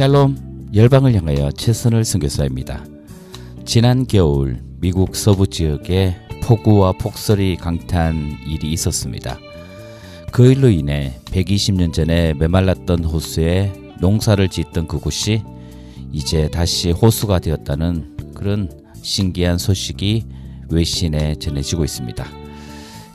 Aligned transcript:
샬롬 0.00 0.70
열방을 0.72 1.14
향하여 1.14 1.52
최선을 1.52 2.06
선교사입니다. 2.06 2.86
지난 3.66 4.06
겨울 4.06 4.62
미국 4.80 5.14
서부 5.14 5.46
지역에 5.46 6.16
폭우와 6.42 6.92
폭설이 6.92 7.56
강타한 7.56 8.38
일이 8.46 8.72
있었습니다. 8.72 9.38
그 10.32 10.52
일로 10.52 10.70
인해 10.70 11.20
120년 11.26 11.92
전에 11.92 12.32
메말랐던 12.32 13.04
호수에 13.04 13.74
농사를 14.00 14.48
짓던 14.48 14.88
그곳이 14.88 15.42
이제 16.12 16.48
다시 16.48 16.92
호수가 16.92 17.40
되었다는 17.40 18.32
그런 18.34 18.70
신기한 19.02 19.58
소식이 19.58 20.24
외신에 20.70 21.34
전해지고 21.34 21.84
있습니다. 21.84 22.24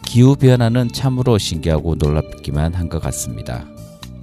기후 0.05 0.35
변화는 0.35 0.89
참으로 0.93 1.39
신기하고 1.39 1.95
놀랍기만 1.95 2.75
한 2.75 2.89
것 2.89 3.01
같습니다. 3.01 3.65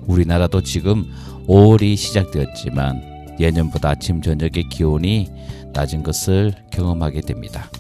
우리나라도 0.07 0.63
지금 0.63 1.11
5월이 1.47 1.97
시작되었지만 1.97 3.37
예년보다 3.39 3.91
아침 3.91 4.23
저녁의 4.23 4.69
기온이 4.71 5.29
낮은 5.73 6.03
것을 6.03 6.53
경험하게 6.71 7.23
됩니다. 7.23 7.71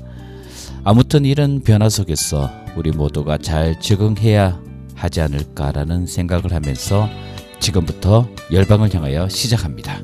아무튼 0.84 1.24
이런 1.24 1.60
변화 1.62 1.88
속에서 1.88 2.50
우리 2.76 2.90
모두가 2.90 3.38
잘 3.38 3.78
적응해야 3.78 4.60
하지 4.94 5.20
않을까라는 5.20 6.06
생각을 6.06 6.52
하면서 6.52 7.08
지금부터 7.60 8.28
열방을 8.50 8.92
향하여 8.94 9.28
시작합니다. 9.28 10.00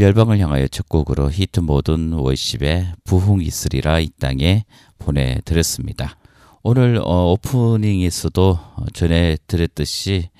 열방을 0.00 0.38
향하여 0.38 0.66
첫 0.68 0.88
곡으로 0.88 1.30
히트 1.30 1.60
모든 1.60 2.14
워십의 2.14 2.94
부흥 3.04 3.42
있으리라 3.42 4.00
이 4.00 4.08
땅에 4.18 4.64
보내드렸습니다. 4.98 6.16
오늘 6.62 6.98
어, 7.04 7.32
오프닝에서도 7.32 8.58
전해 8.94 9.36
드렸듯이 9.46 10.30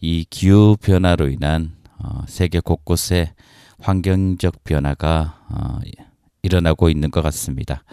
이 0.00 0.26
기후 0.28 0.76
변화로 0.80 1.28
인한 1.28 1.76
어, 2.02 2.22
세계 2.26 2.58
곳곳에 2.58 3.32
환경적 3.78 4.64
변화가 4.64 5.38
어, 5.50 5.78
일어나고 6.42 6.90
있는 6.90 7.12
것 7.12 7.22
같습니다. 7.22 7.84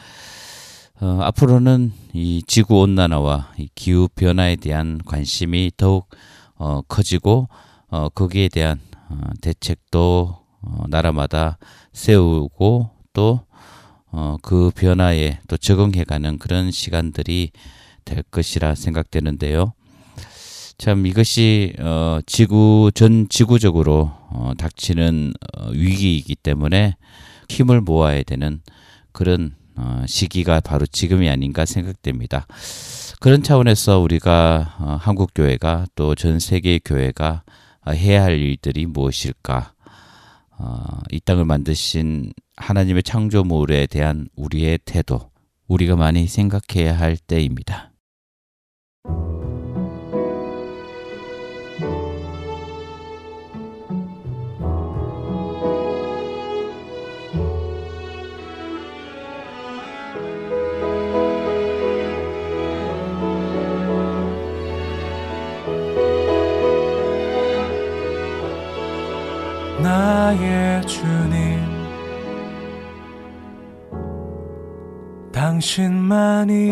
어, 1.00 1.20
앞으로는 1.22 1.94
이 2.14 2.42
지구 2.48 2.82
온난화와 2.82 3.54
이 3.58 3.70
기후 3.76 4.08
변화에 4.16 4.56
대한 4.56 5.00
관심이 5.06 5.70
더욱 5.78 6.10
어, 6.56 6.82
커지고 6.82 7.50
어, 7.90 8.10
거기에 8.10 8.50
대한 8.50 8.80
어, 9.10 9.18
대책도 9.42 10.43
어, 10.64 10.84
나라마다 10.88 11.58
세우고 11.94 12.90
또 13.14 13.42
어, 14.12 14.38
그 14.42 14.72
변화에 14.76 15.40
또 15.48 15.58
적응해가는 15.58 16.38
그런 16.40 16.72
시간들이 16.72 17.52
될 18.06 18.24
것이라 18.24 18.76
생각되는데요. 18.76 19.74
참 20.78 21.06
이것이 21.06 21.74
어, 21.80 22.20
지구 22.26 22.92
전 22.94 23.28
지구적으로 23.30 24.12
어, 24.30 24.52
닥치는 24.58 25.34
어, 25.58 25.70
위기이기 25.70 26.36
때문에 26.36 26.96
힘을 27.50 27.82
모아야 27.82 28.24
되는 28.24 28.62
그런 29.12 29.56
어, 29.76 30.04
시기가 30.08 30.60
바로 30.60 30.86
지금이 30.86 31.30
아닌가 31.30 31.66
생각됩니다. 31.66 32.46
그런 33.20 33.42
차원에서 33.44 34.00
우리가 34.00 34.76
어, 34.80 34.98
한국 35.00 35.32
교회가 35.34 35.86
또 35.96 36.16
전 36.16 36.40
세계 36.40 36.80
교회가 36.84 37.44
해야 37.90 38.24
할 38.24 38.40
일들이 38.40 38.86
무엇일까? 38.86 39.73
어, 40.64 41.02
이 41.12 41.20
땅을 41.20 41.44
만드신 41.44 42.32
하나님의 42.56 43.04
창조물에 43.04 43.88
대한 43.88 44.30
우리의 44.38 44.80
태도, 44.86 45.30
우리가 45.68 45.98
많이 45.98 46.26
생각해야 46.28 46.98
할 46.98 47.18
때입니다. 47.18 47.93
나의 69.84 70.82
주님. 70.84 71.60
당신만이 75.34 76.72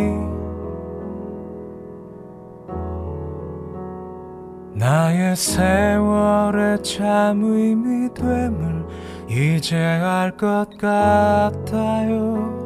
나의 4.73 5.35
세월의 5.35 6.81
참 6.83 7.43
의미 7.43 8.11
됨을 8.13 8.85
이제 9.27 9.75
알 9.77 10.31
것 10.37 10.69
같아요. 10.77 12.61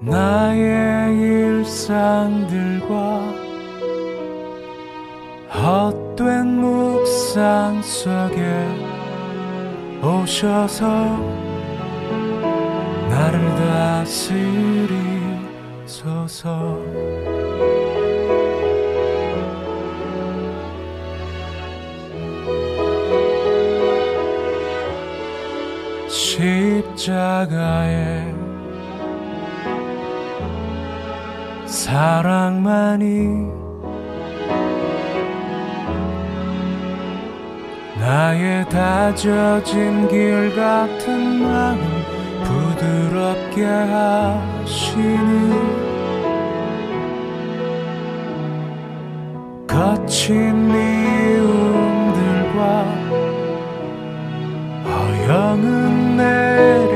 나의 0.00 1.14
일상들과 1.18 2.64
헛된 5.54 6.60
묵상 6.60 7.80
속에 7.80 8.68
오셔서 10.02 10.84
나를 13.08 13.54
다스리소서. 15.84 17.14
십자가에 26.94 28.24
사랑만이 31.64 33.63
나의 38.04 38.68
다져진 38.68 40.06
길 40.08 40.54
같은 40.54 41.40
마음 41.40 41.78
부드럽게 42.44 43.64
하시니 43.64 45.32
거친 49.66 50.68
미움들과 50.68 51.64
허영은 54.84 56.16
내려 56.18 56.93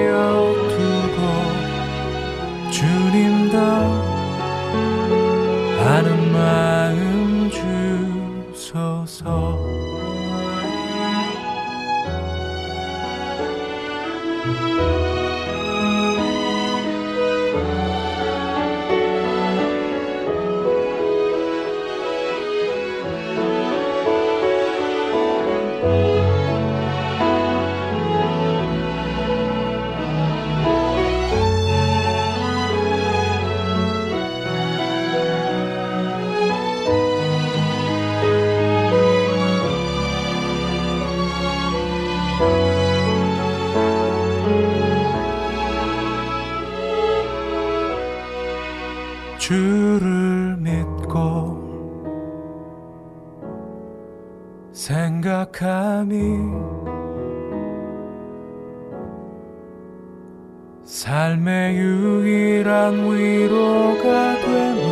삶의 60.99 61.77
유일한 61.77 63.07
위로가 63.09 64.35
됨을 64.41 64.83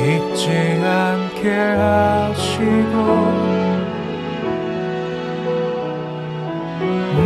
잊지 0.00 0.50
않게 0.84 1.48
하시고 1.54 2.94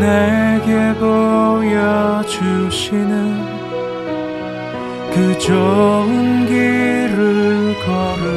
내게 0.00 0.68
보여주시는 2.20 3.08
그 5.14 5.38
좋은 5.38 6.44
길을 6.44 7.74
걸을 7.86 8.28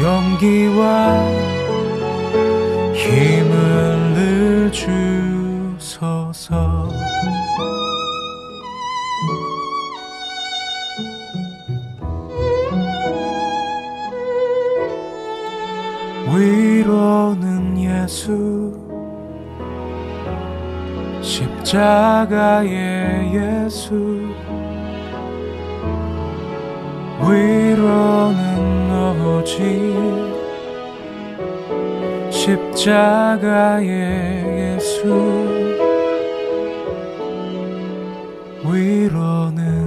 용기와 0.00 1.26
힘을 2.94 4.14
늘 4.14 4.70
주소서 4.70 5.21
예수 18.12 18.70
십자가의 21.22 22.66
예수 23.34 23.94
위로는 27.22 28.36
오직 29.24 29.56
십자가의 32.30 33.86
예수 34.76 35.08
위로는 38.62 39.81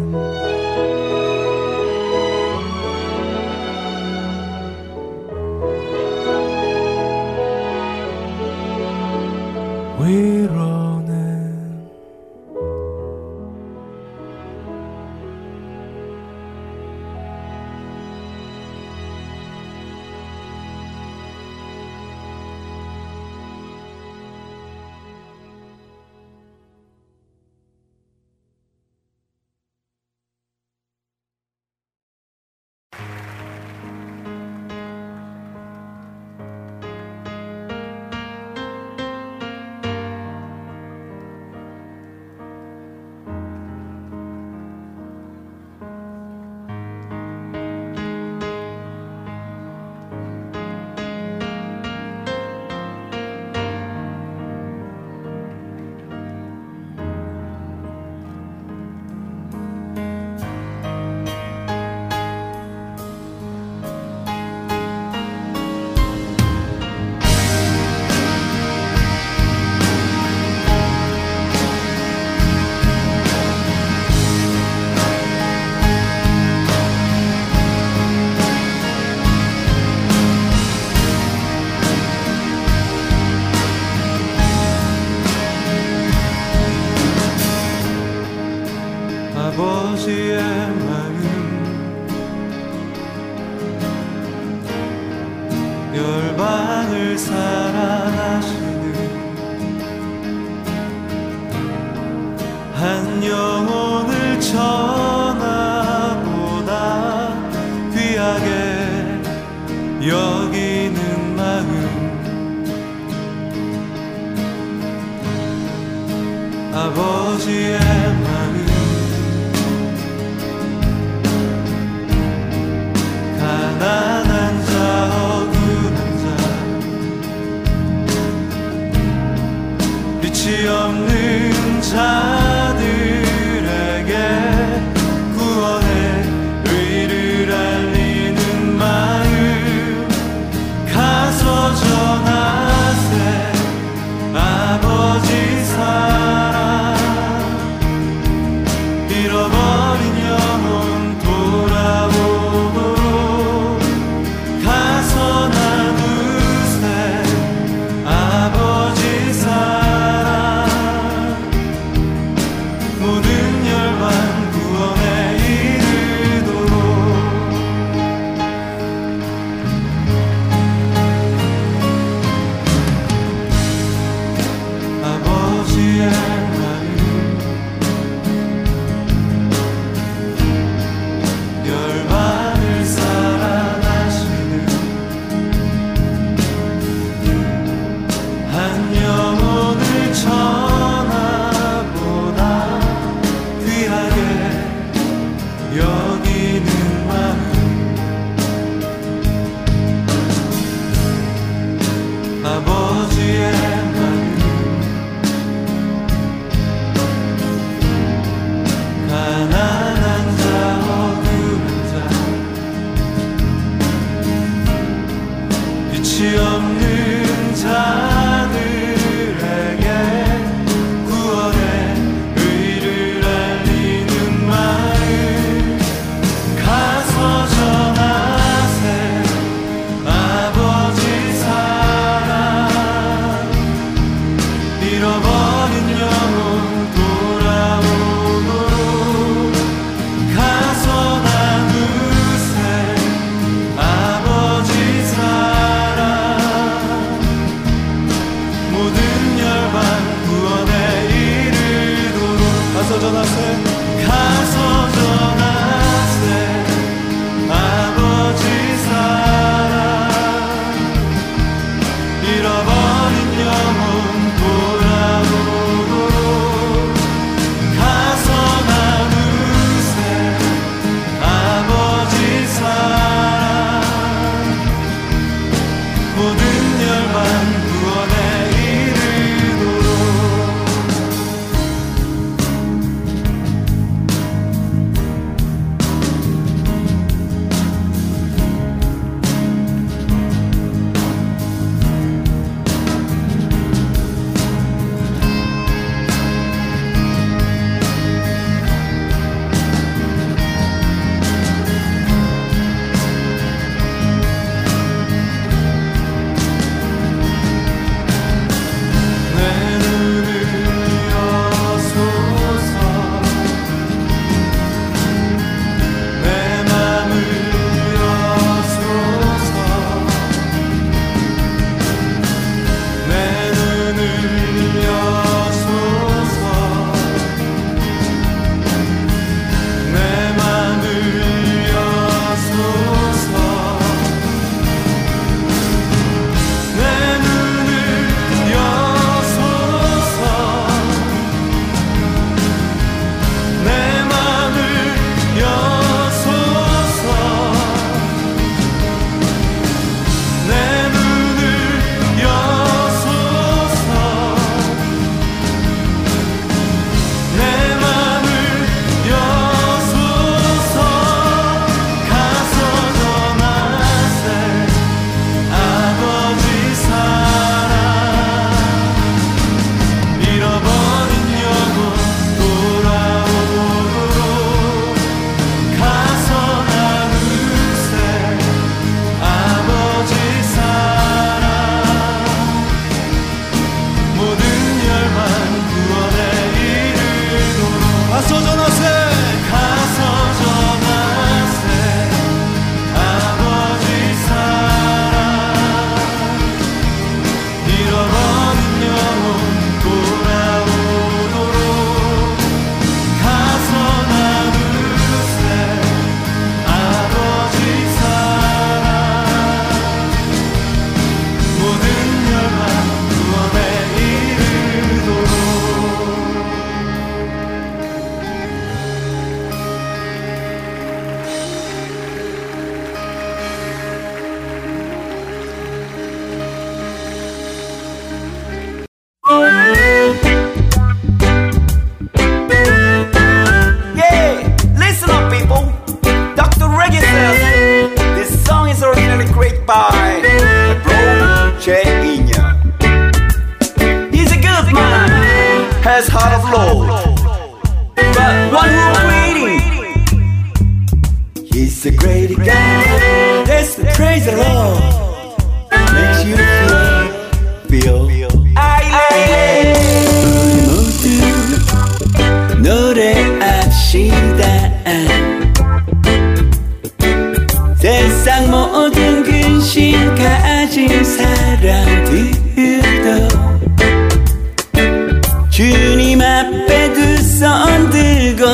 주님 475.55 476.19
앞에 476.21 476.91
두 476.93 477.15
손 477.39 477.89
들고 477.89 478.45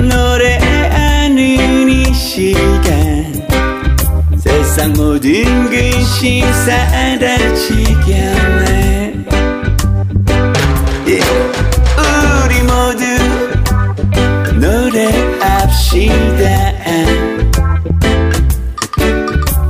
노래하는 0.00 1.36
이 1.88 2.14
시간 2.14 3.46
세상 4.38 4.92
모든 4.94 5.68
근심 5.68 6.44
사라지게 6.64 8.14
하네 8.14 9.24
yeah. 11.06 11.08
예, 11.08 11.20
우리 12.44 12.62
모두 12.62 13.04
노래합시다 14.60 16.44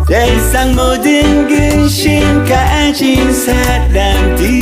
세상 0.08 0.74
모든 0.76 1.48
근심 1.48 2.44
가진 2.44 3.32
사람들도 3.32 4.56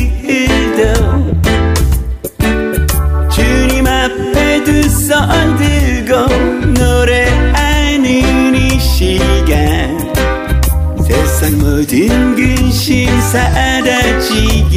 손 5.15 5.57
들고 5.57 6.27
노래하는 6.73 8.05
이 8.57 8.81
시간. 8.81 10.13
세상 11.07 11.57
모든 11.59 12.35
근심 12.35 13.09
사라지겠네. 13.31 14.75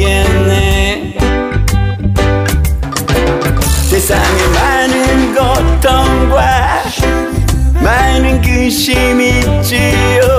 세상에 3.90 4.46
많은 4.54 5.34
고통과 5.34 6.84
많은 7.82 8.40
근심이 8.40 9.40
있지요 9.40 10.37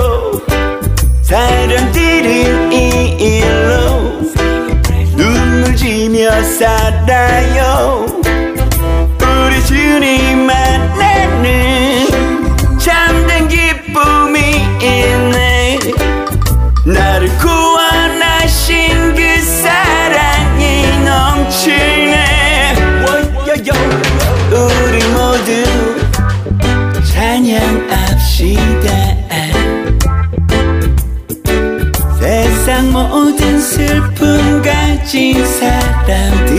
사 36.10 36.49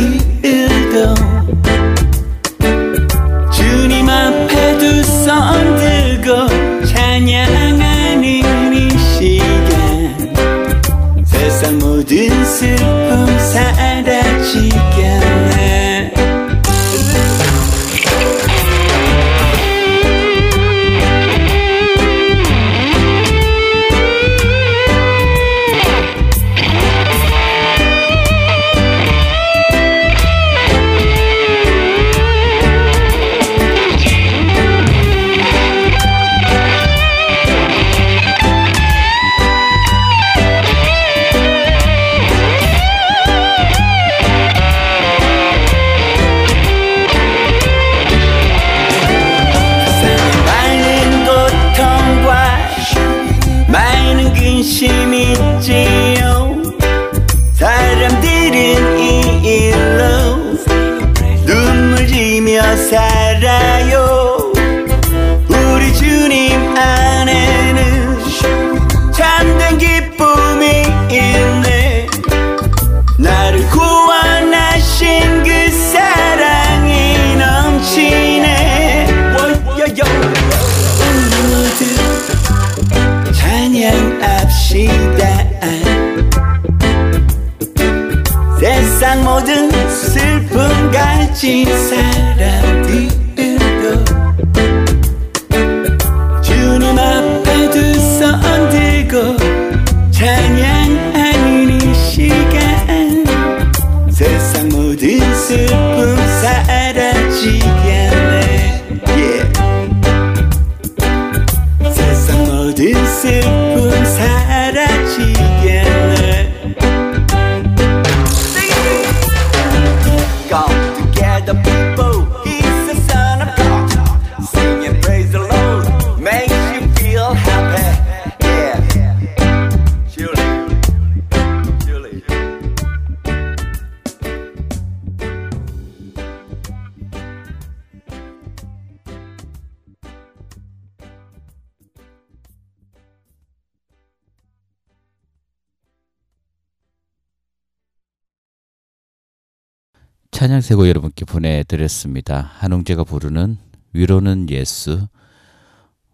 찬양세고 150.42 150.90
여러분께 150.90 151.24
보내드렸습니다. 151.26 152.50
한웅재가 152.56 153.04
부르는 153.04 153.60
위로는 153.94 154.50
예수, 154.50 155.08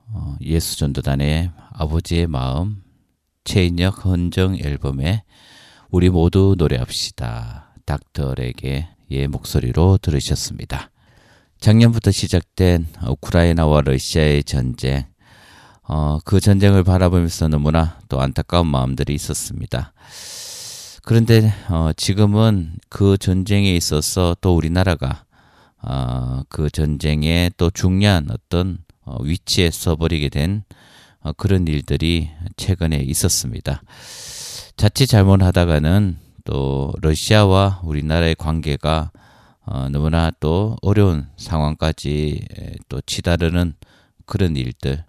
어, 0.09 0.35
예수전도단의 0.41 1.51
아버지의 1.71 2.27
마음, 2.27 2.83
최인혁 3.45 4.03
헌정 4.03 4.57
앨범에 4.57 5.23
우리 5.89 6.09
모두 6.09 6.55
노래합시다. 6.57 7.73
닥터에게 7.85 8.89
의 9.09 9.27
목소리로 9.29 9.97
들으셨습니다. 10.01 10.91
작년부터 11.61 12.11
시작된 12.11 12.85
우크라이나와 13.07 13.79
러시아의 13.79 14.43
전쟁, 14.43 15.05
어, 15.83 16.19
그 16.25 16.41
전쟁을 16.41 16.83
바라보면서 16.83 17.47
너무나 17.47 18.01
또 18.09 18.19
안타까운 18.19 18.67
마음들이 18.67 19.13
있었습니다. 19.13 19.93
그런데 21.07 21.53
어, 21.69 21.91
지금은 21.95 22.73
그 22.89 23.17
전쟁에 23.17 23.73
있어서 23.73 24.35
또 24.41 24.57
우리나라가 24.57 25.23
어, 25.81 26.41
그 26.49 26.69
전쟁에 26.69 27.49
또 27.55 27.69
중요한 27.69 28.27
어떤 28.29 28.79
어, 29.05 29.15
위치에 29.23 29.71
서버리게 29.71 30.27
된 30.27 30.65
어, 31.21 31.31
그런 31.31 31.65
일들이 31.65 32.29
최근에 32.57 32.97
있었습니다. 32.97 33.83
자칫 34.75 35.07
잘못하다가는 35.07 36.17
또 36.43 36.91
러시아와 37.01 37.79
우리나라의 37.85 38.35
관계가 38.35 39.11
어, 39.65 39.87
너무나 39.89 40.29
또 40.41 40.75
어려운 40.81 41.29
상황까지 41.37 42.41
에, 42.59 42.73
또 42.89 42.99
치다르는 42.99 43.75
그런 44.25 44.57
일들 44.57 45.05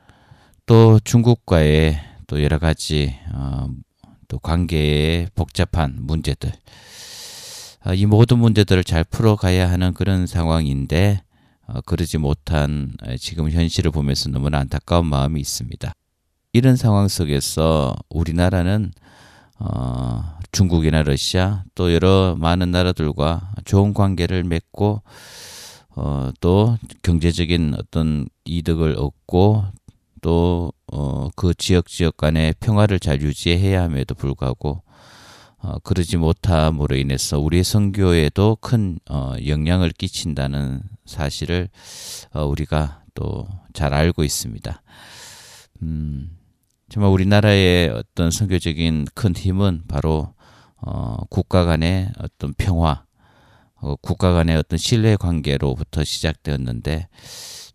또 0.65 1.01
중국과의 1.01 2.01
또 2.29 2.41
여러 2.45 2.61
가지 2.61 3.17
어, 3.33 3.67
또 4.29 4.39
관계의 4.39 5.29
복잡한 5.35 5.97
문제들 5.99 6.53
아, 7.81 7.95
이 7.95 8.07
모든 8.07 8.39
문제들을 8.39 8.85
잘 8.85 9.05
풀어가야 9.05 9.71
하는 9.71 9.95
그런 9.95 10.27
상황인데 10.27 11.23
어, 11.67 11.81
그러지 11.83 12.19
못한 12.19 12.93
에, 13.05 13.17
지금 13.17 13.51
현실을 13.51 13.91
보면서 13.91 14.31
너무나 14.31 14.59
안타까운 14.59 15.07
마음이 15.07 15.41
있습니다. 15.41 15.93
이런 16.53 16.77
상황 16.77 17.09
속에서 17.09 17.95
우리나라는 18.09 18.93
어, 19.59 20.39
중국이나 20.53 21.03
러시아 21.03 21.65
또 21.75 21.93
여러 21.93 22.37
많은 22.39 22.71
나라들과 22.71 23.53
좋은 23.65 23.95
관계를 23.95 24.45
맺고 24.45 25.03
어, 25.97 26.31
또 26.41 26.79
경제적인 27.03 27.75
어떤 27.79 28.29
이득을 28.45 28.97
얻고 28.99 29.65
또 30.23 30.73
어, 30.73 30.78
그 31.39 31.55
지역 31.55 31.87
지역 31.87 32.17
간의 32.17 32.55
평화를 32.59 32.99
잘 32.99 33.23
유지해야 33.23 33.85
함에도 33.85 34.15
불구하고 34.15 34.83
어, 35.61 35.79
그러지 35.81 36.17
못함으로 36.17 36.97
인해서 36.97 37.39
우리의 37.39 37.65
선교에도 37.65 38.59
큰 38.61 38.99
어, 39.09 39.35
영향을 39.47 39.91
끼친다는 39.91 40.83
사실을 41.07 41.69
어, 42.35 42.45
우리가 42.45 43.03
또 43.15 43.47
잘 43.79 43.95
알고 43.95 44.25
있습니다. 44.25 44.83
음, 45.83 46.37
정말 46.89 47.13
우리나라의 47.13 47.91
어떤 47.91 48.33
선교적인 48.33 49.07
큰 49.15 49.37
힘은 49.37 49.85
바로 49.87 50.35
어, 50.79 51.19
국가 51.31 51.65
간의 51.65 52.11
어떤 52.19 52.55
평화, 52.55 53.05
어, 53.77 53.95
국가 54.03 54.33
간의 54.33 54.57
어떤 54.57 54.79
신뢰 54.79 55.15
관계로부터 55.15 56.03
시작되었는데 56.03 57.07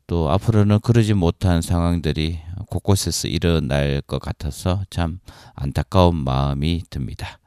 또 0.07 0.29
앞으로는 0.29 0.79
그러지 0.81 1.13
못한 1.13 1.61
상황들이 1.61 2.39
곳곳에서 2.67 3.27
일어날 3.27 4.01
것 4.01 4.19
같아서 4.19 4.83
참 4.89 5.19
안타까운 5.55 6.15
마음이 6.15 6.83
듭니다. 6.89 7.39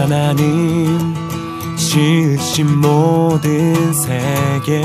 하나님 0.00 1.14
지으신 1.76 2.80
모든 2.80 3.92
세계. 3.92 4.80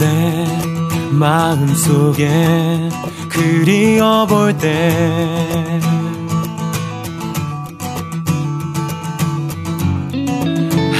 내 0.00 0.46
마음 1.12 1.72
속에 1.72 2.90
그리워볼 3.28 4.58
때 4.58 5.80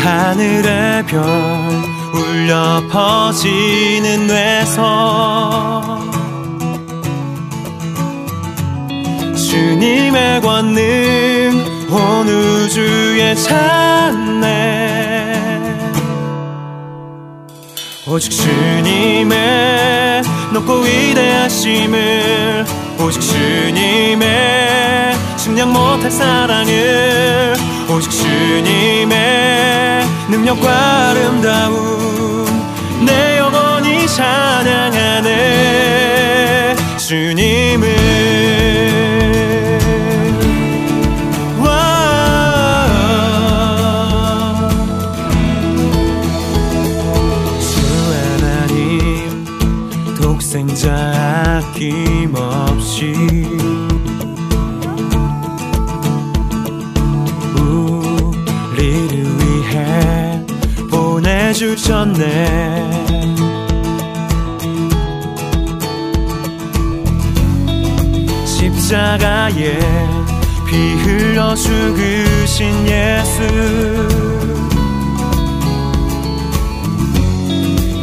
하늘의 0.04 1.04
별 1.06 1.24
울려 2.14 2.80
퍼지는 2.92 4.28
뇌서 4.28 6.13
주님의 9.44 10.40
권능 10.40 11.64
온 11.90 12.28
우주에 12.28 13.34
찬네. 13.34 14.54
오직 18.06 18.30
주님의 18.30 20.22
높고 20.52 20.80
위대하심을 20.80 22.64
오직 23.00 23.20
주님의 23.20 25.14
측량 25.36 25.72
못할 25.72 26.10
사랑을 26.10 27.54
오직 27.90 28.10
주님의 28.10 30.06
능력과 30.30 31.10
아름다움 31.10 32.46
내 33.04 33.38
영혼이 33.38 34.06
찬양하네. 34.06 35.34
주님을 36.96 38.03
보내주셨네. 61.54 63.04
십자가에 68.44 69.78
피 70.66 70.94
흘려 70.94 71.54
죽으신 71.54 72.88
예수. 72.88 73.40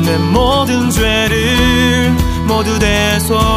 내 0.05 0.17
모든 0.31 0.89
죄를 0.89 2.11
모두 2.47 2.79
대속하셨네 2.79 3.51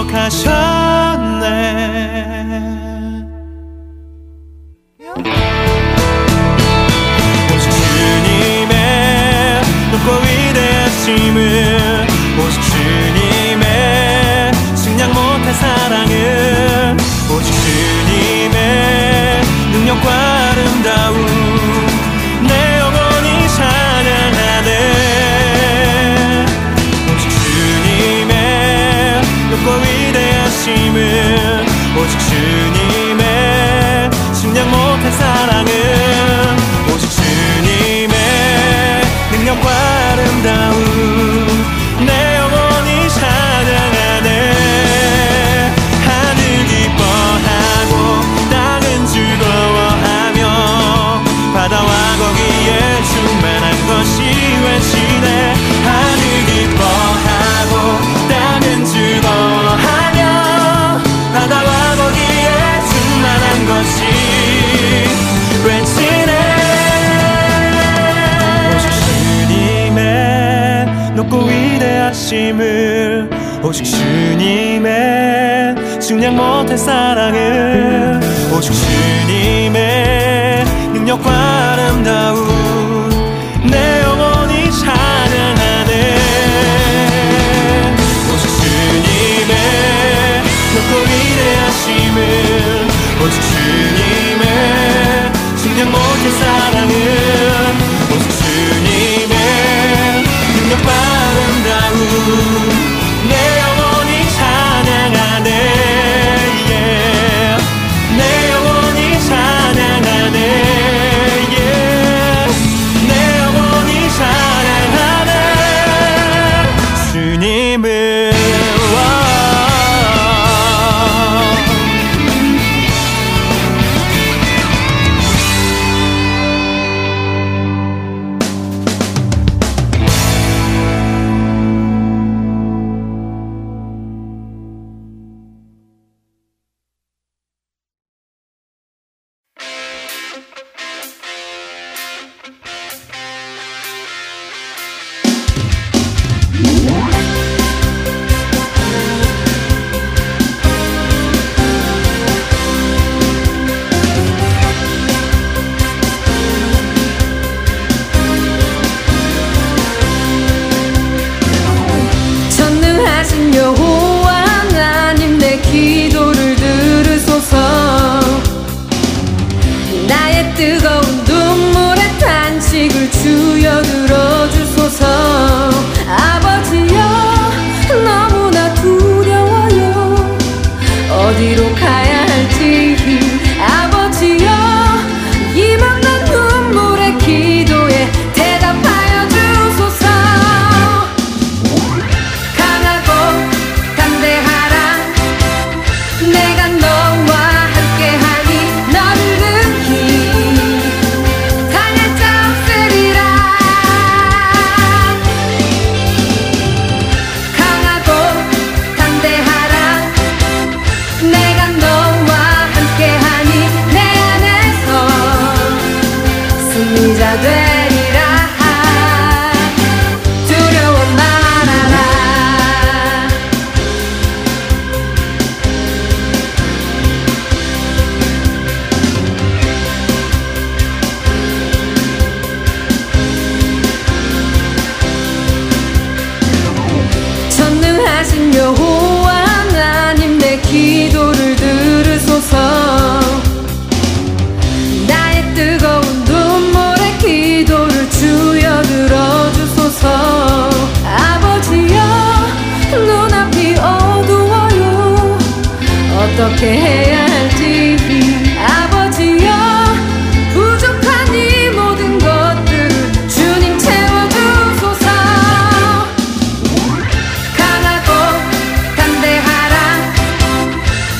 측량 76.24 76.36
못할 76.36 76.78
사랑을 76.78 78.18
오직 78.56 78.72
주님의 78.72 80.64
능력과 80.94 81.30
아름다움 81.30 82.43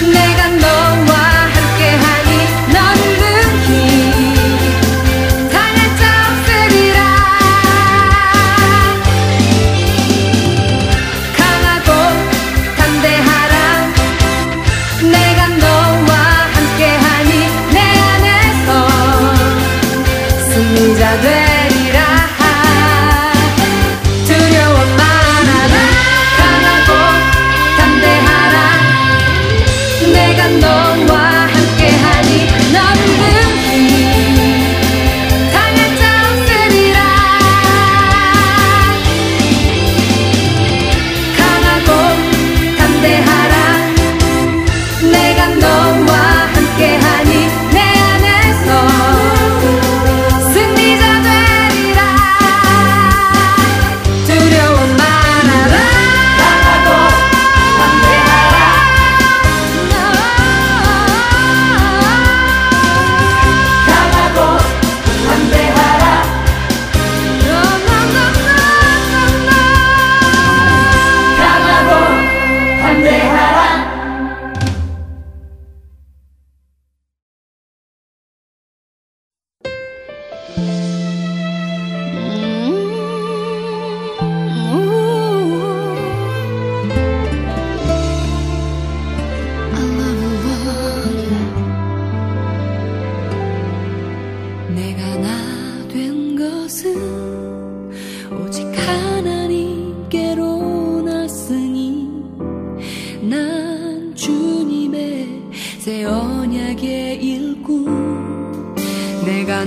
Make 0.02 0.33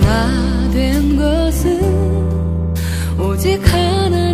하나 0.02 0.70
된 0.72 1.16
것은 1.16 1.82
오직 3.20 3.60
하나 3.74 4.27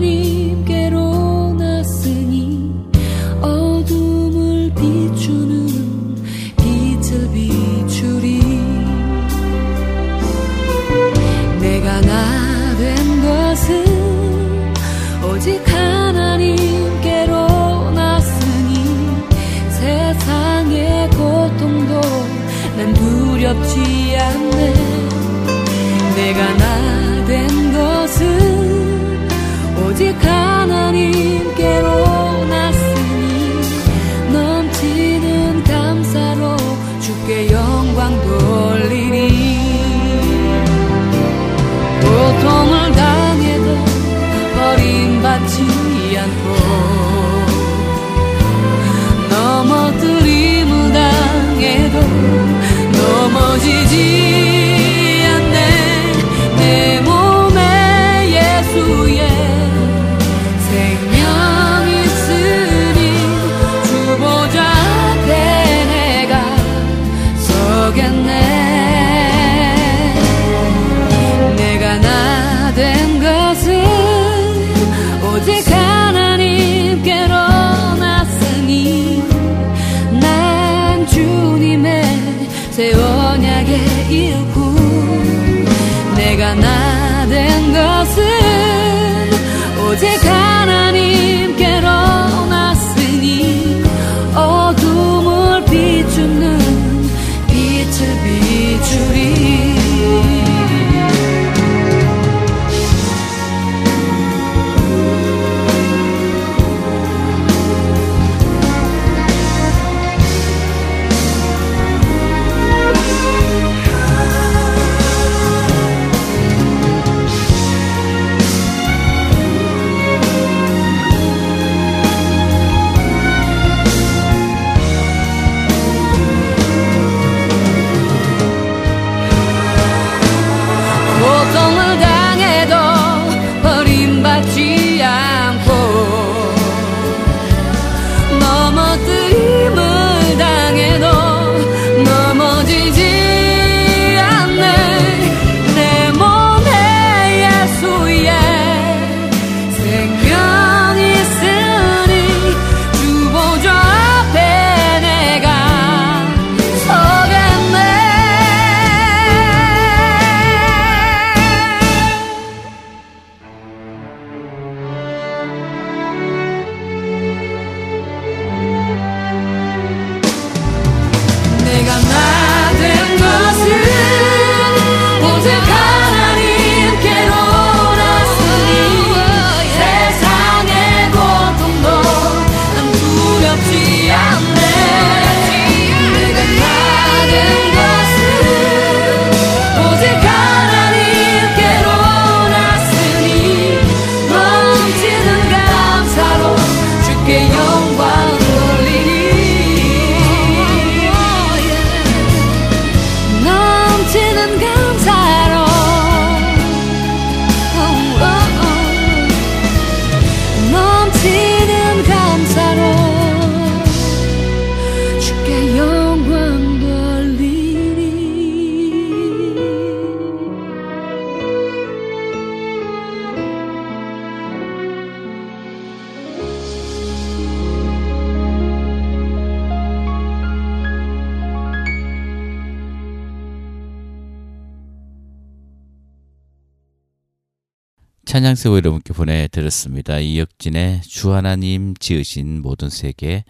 찬양세고 238.33 238.77
여러분께 238.77 239.13
보내드렸습니다. 239.13 240.17
이혁진의 240.17 241.01
주 241.03 241.35
하나님 241.35 241.93
지으신 241.93 242.63
모든 242.63 242.89
세계 242.89 243.45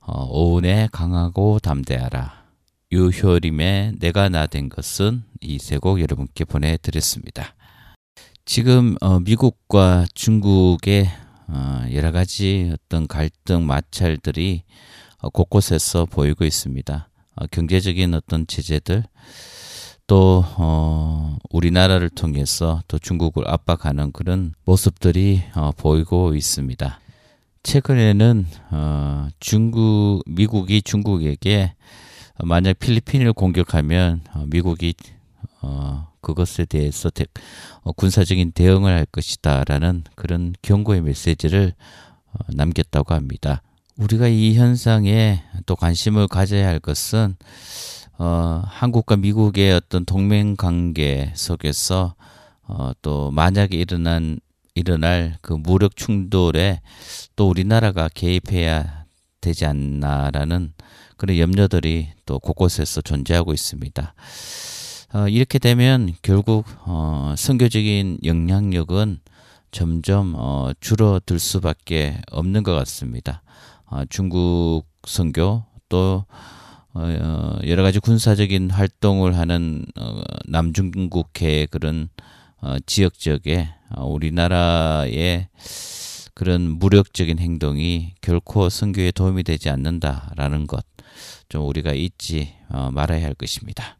어, 0.00 0.24
오은의 0.30 0.88
강하고 0.92 1.58
담대하라 1.58 2.46
유효림의 2.90 3.96
내가 3.98 4.30
나 4.30 4.46
된 4.46 4.70
것은 4.70 5.24
이 5.42 5.56
세 5.56 5.78
곡 5.78 6.00
여러분께 6.00 6.46
보내드렸습니다. 6.46 7.54
지금 8.46 8.96
어, 9.02 9.20
미국과 9.20 10.06
중국의 10.14 11.06
어, 11.48 11.84
여러 11.92 12.10
가지 12.10 12.72
어떤 12.72 13.06
갈등 13.06 13.66
마찰들이 13.66 14.62
어, 15.18 15.28
곳곳에서 15.28 16.06
보이고 16.06 16.46
있습니다. 16.46 17.10
어, 17.36 17.46
경제적인 17.48 18.14
어떤 18.14 18.46
제재들 18.46 19.04
또 20.06 20.44
어, 20.58 21.38
우리나라를 21.50 22.10
통해서 22.10 22.82
또 22.88 22.98
중국을 22.98 23.48
압박하는 23.48 24.12
그런 24.12 24.52
모습들이 24.64 25.42
어, 25.54 25.72
보이고 25.76 26.34
있습니다. 26.34 27.00
최근에는 27.62 28.46
어, 28.70 29.28
중국 29.40 30.22
미국이 30.26 30.82
중국에게 30.82 31.72
만약 32.42 32.78
필리핀을 32.78 33.32
공격하면 33.32 34.20
어, 34.34 34.44
미국이 34.46 34.94
어, 35.62 36.08
그것에 36.20 36.66
대해서 36.66 37.08
대, 37.08 37.24
어, 37.82 37.92
군사적인 37.92 38.52
대응을 38.52 38.92
할 38.92 39.06
것이다라는 39.06 40.04
그런 40.14 40.54
경고의 40.60 41.00
메시지를 41.00 41.72
어, 42.32 42.38
남겼다고 42.48 43.14
합니다. 43.14 43.62
우리가 43.96 44.28
이 44.28 44.54
현상에 44.54 45.42
또 45.66 45.76
관심을 45.76 46.28
가져야 46.28 46.66
할 46.66 46.80
것은 46.80 47.36
어, 48.18 48.62
한국과 48.66 49.16
미국의 49.16 49.72
어떤 49.72 50.04
동맹 50.04 50.56
관계 50.56 51.32
속에서 51.34 52.14
어, 52.62 52.92
또 53.02 53.30
만약에 53.30 53.76
일어난 53.76 54.38
일어날 54.74 55.36
그 55.40 55.52
무력 55.52 55.96
충돌에 55.96 56.80
또 57.36 57.48
우리나라가 57.48 58.08
개입해야 58.12 59.04
되지 59.40 59.66
않나라는 59.66 60.72
그런 61.16 61.38
염려들이 61.38 62.08
또 62.26 62.38
곳곳에서 62.38 63.00
존재하고 63.00 63.52
있습니다. 63.52 64.14
어, 65.14 65.28
이렇게 65.28 65.58
되면 65.58 66.12
결국 66.22 66.64
어, 66.86 67.34
선교적인 67.36 68.18
영향력은 68.24 69.20
점점 69.70 70.34
어, 70.36 70.70
줄어들 70.80 71.38
수밖에 71.38 72.20
없는 72.30 72.62
것 72.62 72.74
같습니다. 72.74 73.42
어, 73.86 74.02
중국 74.08 74.84
선교 75.06 75.64
또 75.88 76.24
어, 76.94 77.58
여러 77.66 77.82
가지 77.82 77.98
군사적인 77.98 78.70
활동을 78.70 79.36
하는 79.36 79.84
어, 79.98 80.22
남중국해의 80.46 81.66
그런 81.68 82.08
어, 82.60 82.76
지역 82.86 83.14
지역에 83.14 83.68
어, 83.90 84.06
우리나라의 84.06 85.48
그런 86.34 86.62
무력적인 86.78 87.38
행동이 87.38 88.14
결코 88.20 88.68
선교에 88.68 89.10
도움이 89.10 89.42
되지 89.42 89.70
않는다라는 89.70 90.66
것 90.66 90.84
좀 91.48 91.68
우리가 91.68 91.92
잊지 91.92 92.54
어, 92.68 92.90
말아야 92.90 93.24
할 93.24 93.34
것입니다. 93.34 93.96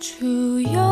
주여 0.00 0.89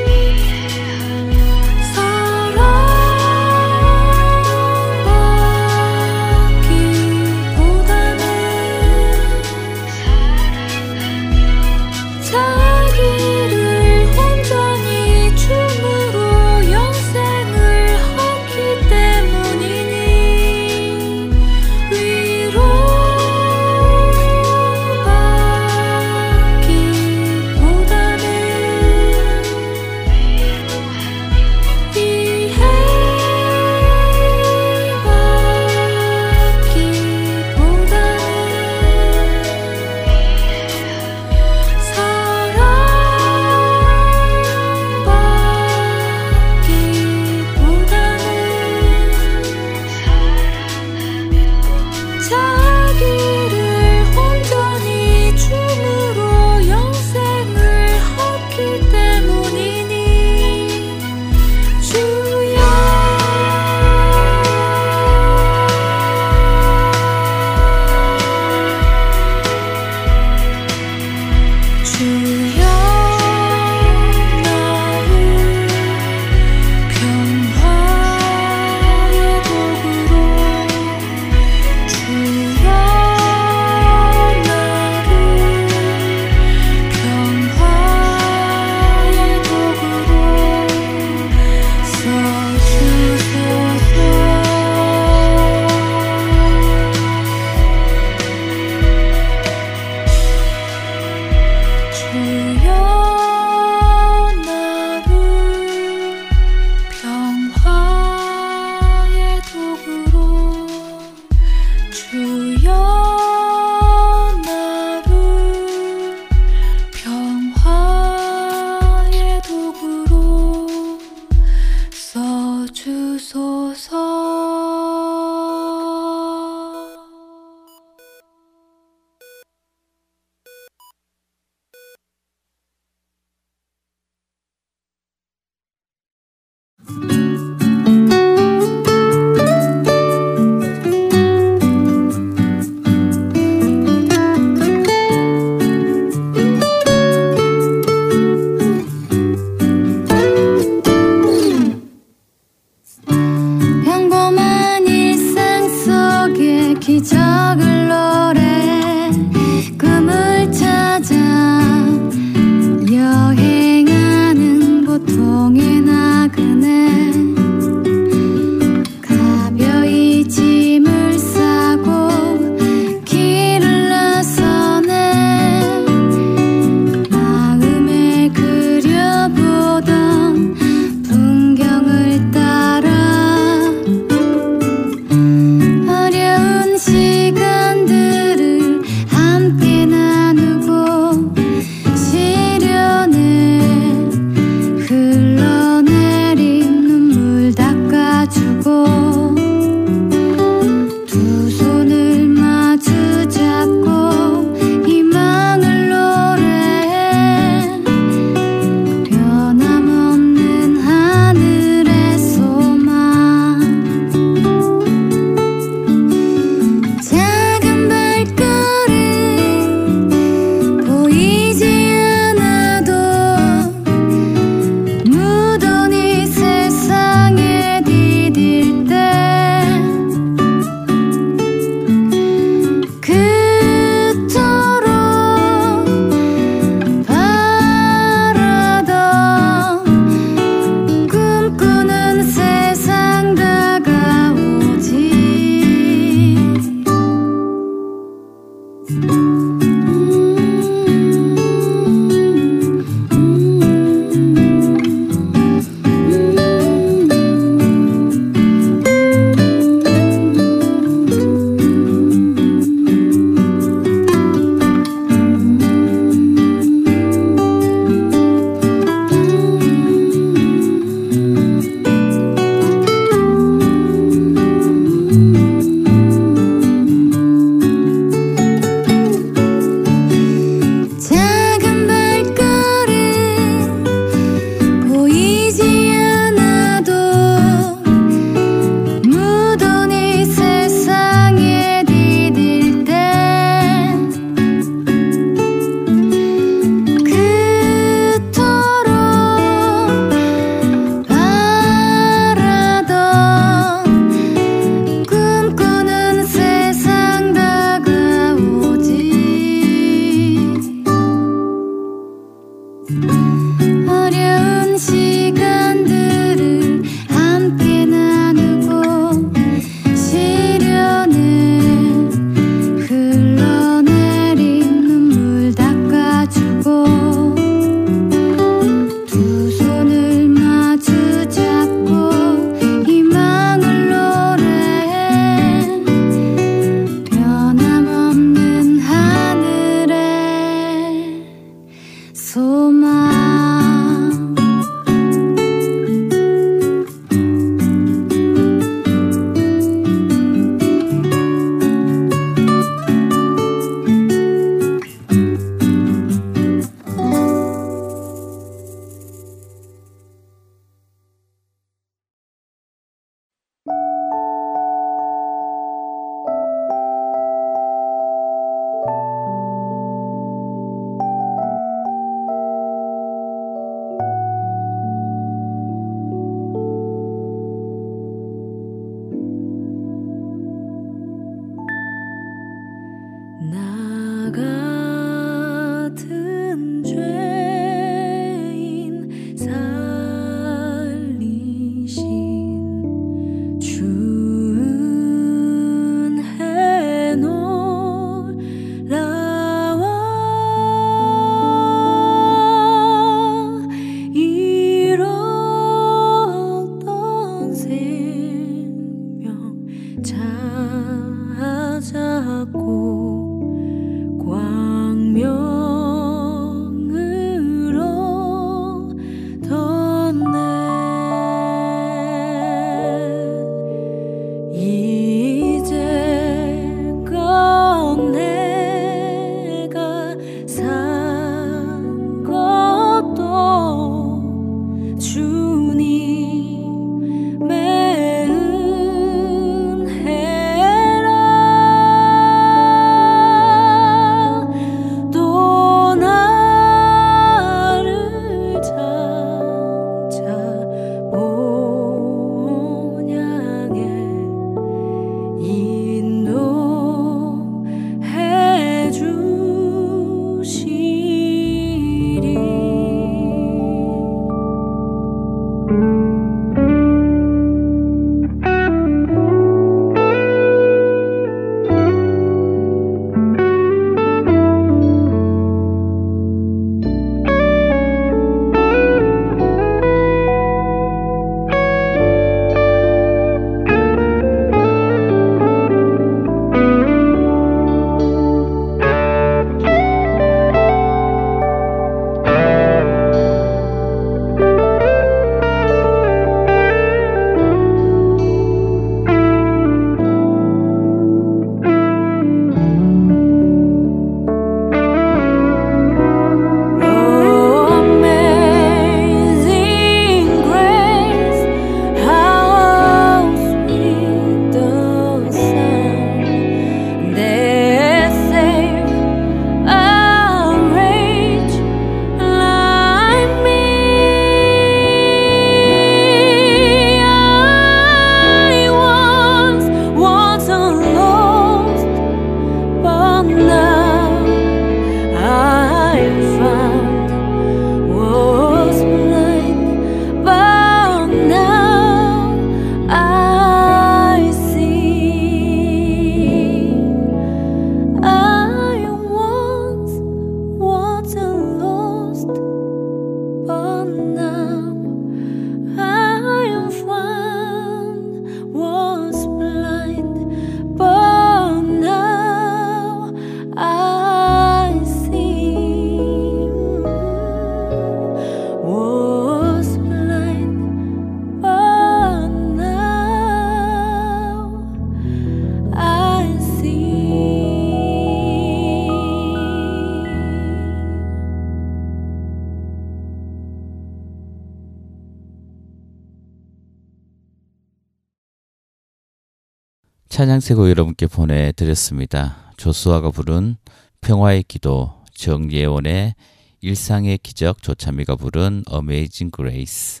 찬양세고 590.22 590.70
여러분께 590.70 591.08
보내드렸습니다. 591.08 592.52
조수아가 592.56 593.10
부른 593.10 593.56
평화의 594.02 594.44
기도, 594.44 595.02
정예원의 595.14 596.14
일상의 596.60 597.18
기적, 597.18 597.60
조찬미가 597.60 598.14
부른 598.14 598.62
Amazing 598.72 599.32
Grace 599.34 600.00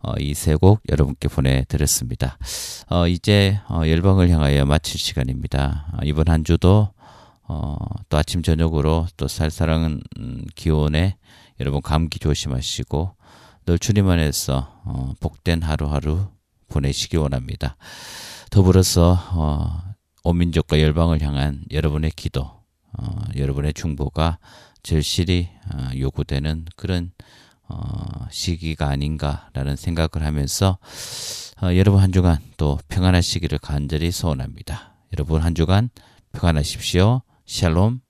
어, 0.00 0.14
이세 0.18 0.56
곡 0.56 0.80
여러분께 0.88 1.28
보내드렸습니다. 1.28 2.38
어, 2.88 3.06
이제 3.06 3.60
어, 3.68 3.82
열방을 3.86 4.30
향하여 4.30 4.64
마칠 4.64 4.98
시간입니다. 4.98 5.86
어, 5.92 5.98
이번 6.02 6.26
한 6.26 6.42
주도 6.42 6.88
어, 7.44 7.76
또 8.08 8.18
아침 8.18 8.42
저녁으로 8.42 9.06
또 9.16 9.28
쌀쌀한 9.28 10.02
음, 10.18 10.44
기온에 10.56 11.18
여러분 11.60 11.80
감기 11.82 12.18
조심하시고 12.18 13.14
늘 13.66 13.78
주님 13.78 14.08
안에서 14.08 14.82
어, 14.84 15.12
복된 15.20 15.62
하루하루 15.62 16.26
보내시기 16.68 17.16
원합니다. 17.16 17.76
더불어서 18.52 19.16
어, 19.32 19.82
온민족과 20.24 20.78
열방을 20.78 21.22
향한 21.22 21.64
여러분의 21.70 22.10
기도, 22.10 22.42
어, 22.42 23.06
여러분의 23.34 23.72
중보가 23.72 24.38
절실히 24.82 25.48
어, 25.72 25.88
요구되는 25.98 26.66
그런 26.76 27.12
어, 27.66 28.26
시기가 28.30 28.88
아닌가라는 28.88 29.76
생각을 29.76 30.26
하면서 30.26 30.76
어, 31.62 31.74
여러분 31.74 32.02
한 32.02 32.12
주간 32.12 32.36
또 32.58 32.78
평안하시기를 32.88 33.58
간절히 33.58 34.10
소원합니다. 34.10 34.96
여러분 35.14 35.40
한 35.40 35.54
주간 35.54 35.88
평안하십시오. 36.32 37.22
샬롬. 37.46 38.00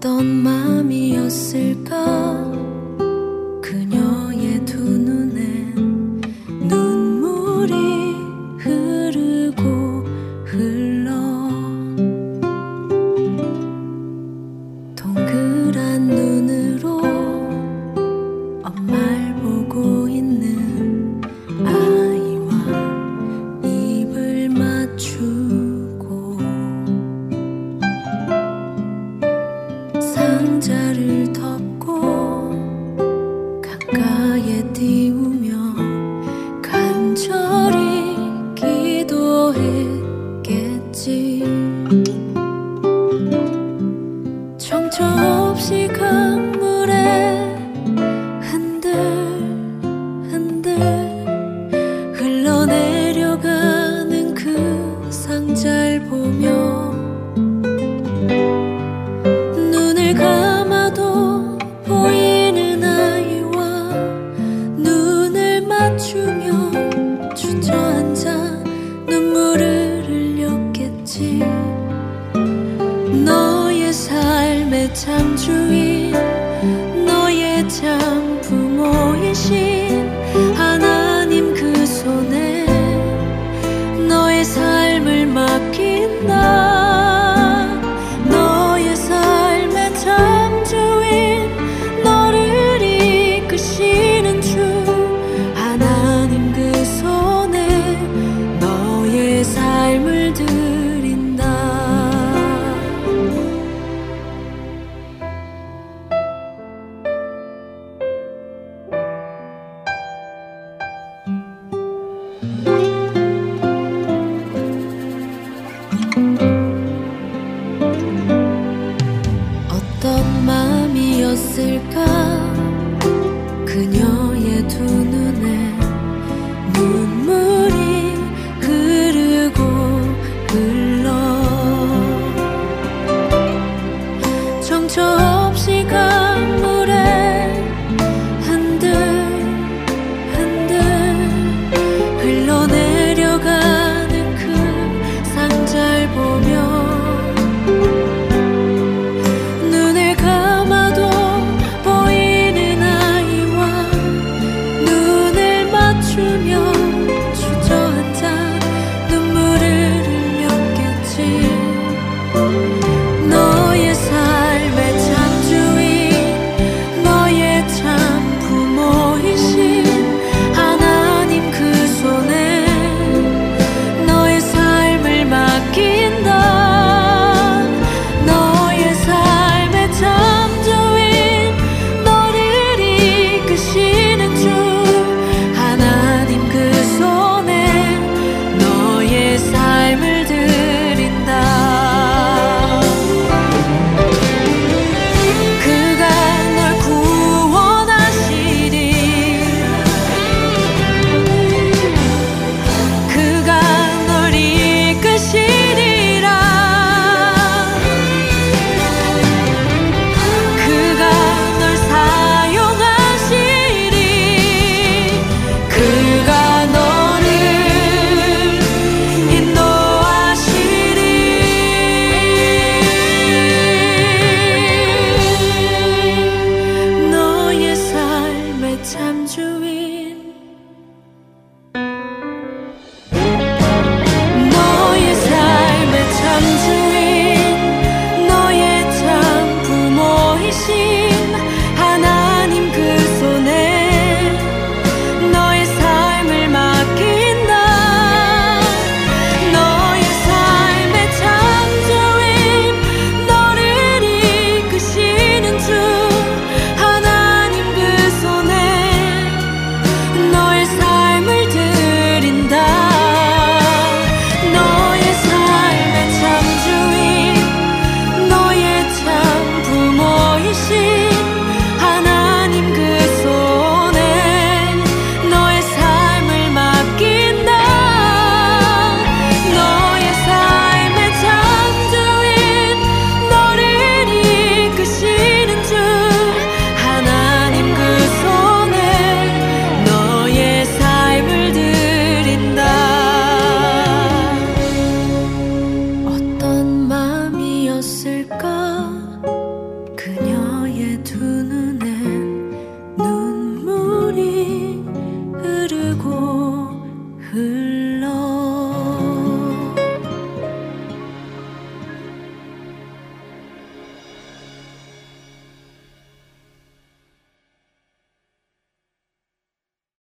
어떤 0.00 0.24
마음이었을까? 0.42 2.00